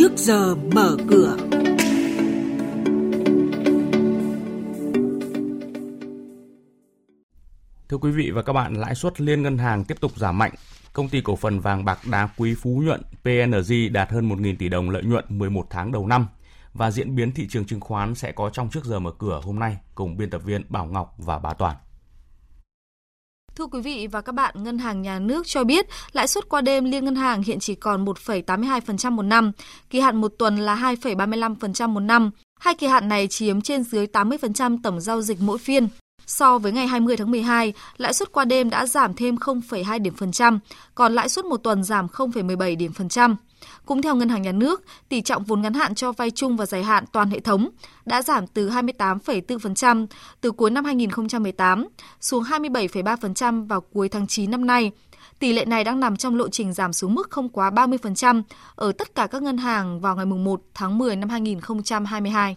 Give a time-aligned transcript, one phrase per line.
[0.00, 1.36] trước giờ mở cửa.
[7.88, 10.52] Thưa quý vị và các bạn, lãi suất liên ngân hàng tiếp tục giảm mạnh.
[10.92, 14.68] Công ty cổ phần vàng bạc đá quý Phú Nhuận PNG đạt hơn 1.000 tỷ
[14.68, 16.26] đồng lợi nhuận 11 tháng đầu năm.
[16.72, 19.58] Và diễn biến thị trường chứng khoán sẽ có trong trước giờ mở cửa hôm
[19.58, 21.76] nay cùng biên tập viên Bảo Ngọc và Bá Toàn.
[23.56, 26.60] Thưa quý vị và các bạn, Ngân hàng Nhà nước cho biết lãi suất qua
[26.60, 29.52] đêm liên ngân hàng hiện chỉ còn 1,82% một năm,
[29.90, 32.30] kỳ hạn một tuần là 2,35% một năm.
[32.60, 35.88] Hai kỳ hạn này chiếm trên dưới 80% tổng giao dịch mỗi phiên.
[36.30, 40.14] So với ngày 20 tháng 12, lãi suất qua đêm đã giảm thêm 0,2 điểm
[40.14, 40.58] phần trăm,
[40.94, 43.36] còn lãi suất một tuần giảm 0,17 điểm phần trăm.
[43.86, 46.66] Cũng theo Ngân hàng Nhà nước, tỷ trọng vốn ngắn hạn cho vay chung và
[46.66, 47.68] dài hạn toàn hệ thống
[48.06, 50.06] đã giảm từ 28,4%
[50.40, 51.88] từ cuối năm 2018
[52.20, 54.90] xuống 27,3% vào cuối tháng 9 năm nay.
[55.38, 58.42] Tỷ lệ này đang nằm trong lộ trình giảm xuống mức không quá 30%
[58.74, 62.56] ở tất cả các ngân hàng vào ngày 1 tháng 10 năm 2022.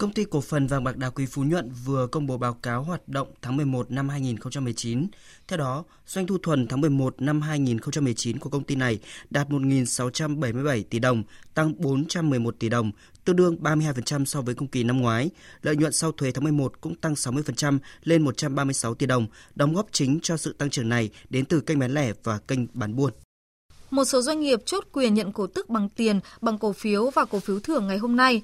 [0.00, 2.82] Công ty cổ phần vàng bạc đá quý Phú Nhuận vừa công bố báo cáo
[2.82, 5.06] hoạt động tháng 11 năm 2019.
[5.48, 8.98] Theo đó, doanh thu thuần tháng 11 năm 2019 của công ty này
[9.30, 11.22] đạt 1.677 tỷ đồng,
[11.54, 12.90] tăng 411 tỷ đồng,
[13.24, 15.30] tương đương 32% so với cùng kỳ năm ngoái.
[15.62, 19.86] Lợi nhuận sau thuế tháng 11 cũng tăng 60% lên 136 tỷ đồng, đóng góp
[19.92, 23.12] chính cho sự tăng trưởng này đến từ kênh bán lẻ và kênh bán buôn.
[23.90, 27.24] Một số doanh nghiệp chốt quyền nhận cổ tức bằng tiền, bằng cổ phiếu và
[27.24, 28.42] cổ phiếu thưởng ngày hôm nay.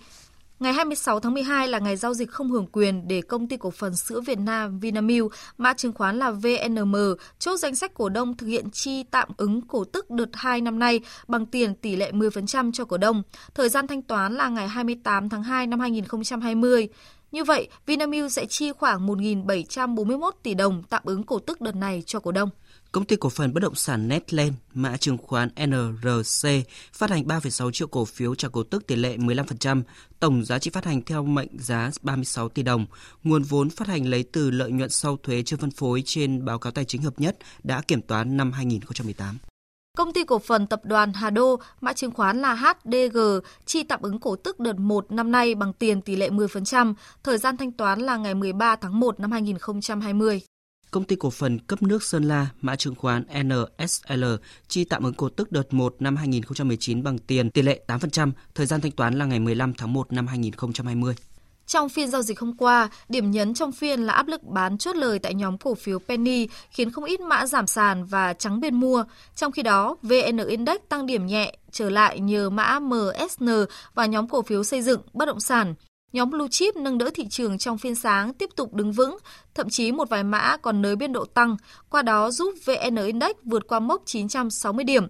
[0.61, 3.71] Ngày 26 tháng 12 là ngày giao dịch không hưởng quyền để công ty cổ
[3.71, 6.97] phần sữa Việt Nam Vinamilk, mã chứng khoán là VNM,
[7.39, 10.79] chốt danh sách cổ đông thực hiện chi tạm ứng cổ tức đợt 2 năm
[10.79, 13.23] nay bằng tiền tỷ lệ 10% cho cổ đông.
[13.55, 16.89] Thời gian thanh toán là ngày 28 tháng 2 năm 2020.
[17.33, 22.03] Như vậy, Vinamilk sẽ chi khoảng 1.741 tỷ đồng tạm ứng cổ tức đợt này
[22.07, 22.51] cho cổ đông.
[22.97, 26.49] Công ty cổ phần bất động sản Netland, mã chứng khoán NRC,
[26.93, 29.83] phát hành 3,6 triệu cổ phiếu trả cổ tức tỷ lệ 15%,
[30.21, 32.87] tổng giá trị phát hành theo mệnh giá 36 tỷ đồng.
[33.25, 36.59] Nguồn vốn phát hành lấy từ lợi nhuận sau thuế chưa phân phối trên báo
[36.59, 39.39] cáo tài chính hợp nhất đã kiểm toán năm 2018.
[39.97, 43.19] Công ty cổ phần tập đoàn Hà Đô, mã chứng khoán là HDG,
[43.67, 47.39] chi tạm ứng cổ tức đợt 1 năm nay bằng tiền tỷ lệ 10%, thời
[47.39, 50.41] gian thanh toán là ngày 13 tháng 1 năm 2020.
[50.91, 54.25] Công ty cổ phần cấp nước Sơn La, mã chứng khoán NSL,
[54.69, 58.67] chi tạm ứng cổ tức đợt 1 năm 2019 bằng tiền tỷ lệ 8%, thời
[58.67, 61.15] gian thanh toán là ngày 15 tháng 1 năm 2020.
[61.67, 64.97] Trong phiên giao dịch hôm qua, điểm nhấn trong phiên là áp lực bán chốt
[64.97, 68.75] lời tại nhóm cổ phiếu Penny khiến không ít mã giảm sàn và trắng bên
[68.75, 69.05] mua.
[69.35, 73.49] Trong khi đó, VN Index tăng điểm nhẹ trở lại nhờ mã MSN
[73.95, 75.75] và nhóm cổ phiếu xây dựng, bất động sản.
[76.13, 79.19] Nhóm blue chip nâng đỡ thị trường trong phiên sáng tiếp tục đứng vững,
[79.55, 81.57] thậm chí một vài mã còn nới biên độ tăng,
[81.91, 85.07] qua đó giúp VN Index vượt qua mốc 960 điểm.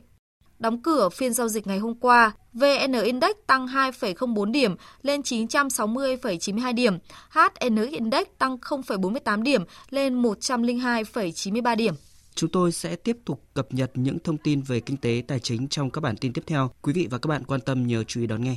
[0.58, 6.74] Đóng cửa phiên giao dịch ngày hôm qua, VN Index tăng 2,04 điểm lên 960,92
[6.74, 6.98] điểm,
[7.30, 11.94] HN Index tăng 0,48 điểm lên 102,93 điểm.
[12.34, 15.68] Chúng tôi sẽ tiếp tục cập nhật những thông tin về kinh tế tài chính
[15.68, 16.70] trong các bản tin tiếp theo.
[16.82, 18.56] Quý vị và các bạn quan tâm nhớ chú ý đón nghe.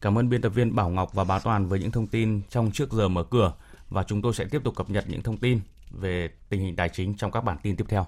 [0.00, 2.70] Cảm ơn biên tập viên Bảo Ngọc và Bá Toàn với những thông tin trong
[2.70, 3.52] trước giờ mở cửa
[3.88, 5.60] và chúng tôi sẽ tiếp tục cập nhật những thông tin
[5.90, 8.06] về tình hình tài chính trong các bản tin tiếp theo.